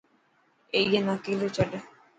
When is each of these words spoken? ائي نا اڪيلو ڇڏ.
ائي 0.75 0.97
نا 1.05 1.13
اڪيلو 1.17 1.47
ڇڏ. 1.55 1.71